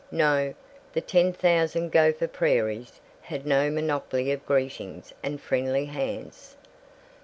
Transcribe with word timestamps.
No. 0.09 0.55
The 0.93 1.01
ten 1.01 1.31
thousand 1.31 1.91
Gopher 1.91 2.25
Prairies 2.27 2.99
had 3.21 3.45
no 3.45 3.69
monopoly 3.69 4.31
of 4.31 4.43
greetings 4.47 5.13
and 5.21 5.39
friendly 5.39 5.85
hands. 5.85 6.57